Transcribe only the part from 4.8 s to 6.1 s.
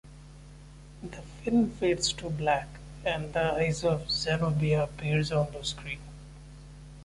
appear on the screen.